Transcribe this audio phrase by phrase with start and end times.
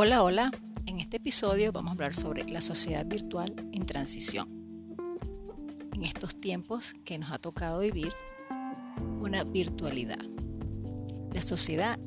[0.00, 0.52] Hola, hola.
[0.86, 4.46] En este episodio vamos a hablar sobre la sociedad virtual en transición.
[5.92, 8.12] En estos tiempos que nos ha tocado vivir
[9.20, 10.20] una virtualidad.
[11.34, 11.98] La sociedad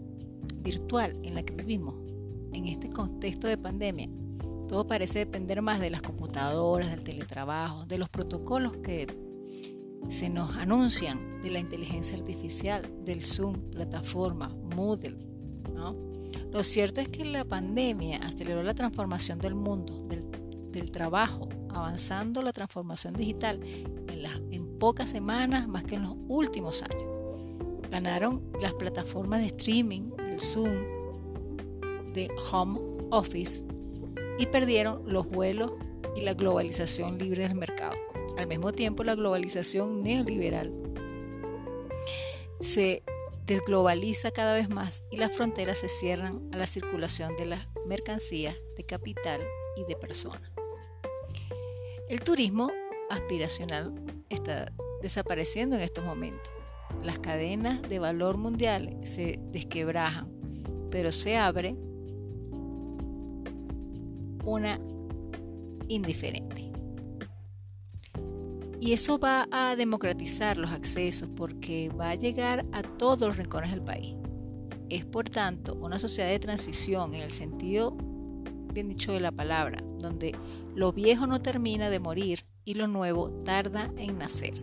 [0.59, 1.95] virtual en la que vivimos,
[2.53, 4.07] en este contexto de pandemia,
[4.69, 9.05] todo parece depender más de las computadoras, del teletrabajo, de los protocolos que
[10.07, 15.30] se nos anuncian, de la inteligencia artificial, del Zoom, plataforma, Moodle,
[15.73, 15.95] ¿no?
[16.51, 20.05] Lo cierto es que la pandemia aceleró la transformación del mundo,
[20.71, 26.81] del, trabajo, avanzando la transformación digital en, en pocas semanas más que en los últimos
[26.83, 27.09] años.
[27.89, 30.71] Ganaron las plataformas de streaming, el Zoom,
[32.13, 32.79] de Home
[33.11, 33.63] Office
[34.37, 35.73] y perdieron los vuelos
[36.15, 37.95] y la globalización libre del mercado.
[38.37, 40.73] Al mismo tiempo, la globalización neoliberal
[42.59, 43.03] se
[43.51, 48.55] desglobaliza cada vez más y las fronteras se cierran a la circulación de las mercancías,
[48.77, 49.41] de capital
[49.75, 50.49] y de personas.
[52.07, 52.71] El turismo
[53.09, 53.93] aspiracional
[54.29, 56.49] está desapareciendo en estos momentos.
[57.03, 60.31] Las cadenas de valor mundial se desquebrajan,
[60.89, 61.75] pero se abre
[64.45, 64.79] una
[65.89, 66.70] indiferente.
[68.81, 73.69] Y eso va a democratizar los accesos porque va a llegar a todos los rincones
[73.69, 74.15] del país.
[74.89, 77.95] Es por tanto una sociedad de transición en el sentido
[78.73, 80.35] bien dicho de la palabra, donde
[80.73, 84.55] lo viejo no termina de morir y lo nuevo tarda en nacer.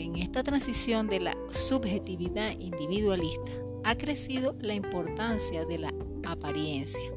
[0.00, 3.52] En esta transición de la subjetividad individualista
[3.84, 7.12] ha crecido la importancia de la apariencia.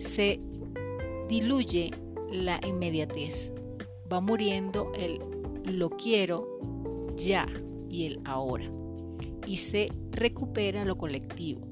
[0.00, 0.38] Se
[1.30, 1.92] diluye
[2.30, 3.54] la inmediatez
[4.12, 5.20] va muriendo el
[5.64, 7.46] lo quiero ya
[7.88, 8.70] y el ahora.
[9.46, 11.66] Y se recupera lo colectivo.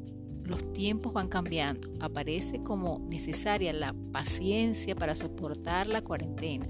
[0.45, 1.91] Los tiempos van cambiando.
[2.01, 6.67] Aparece como necesaria la paciencia para soportar la cuarentena,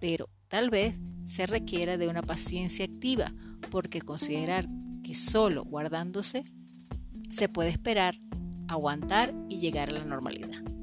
[0.00, 3.34] pero tal vez se requiera de una paciencia activa,
[3.70, 4.66] porque considerar
[5.02, 6.44] que solo guardándose
[7.28, 8.14] se puede esperar,
[8.66, 10.77] aguantar y llegar a la normalidad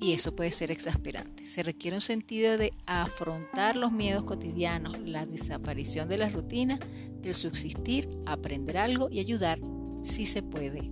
[0.00, 1.46] y eso puede ser exasperante.
[1.46, 6.78] Se requiere un sentido de afrontar los miedos cotidianos, la desaparición de la rutina,
[7.20, 9.58] del subsistir, aprender algo y ayudar,
[10.02, 10.90] si se puede,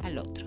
[0.00, 0.45] al otro.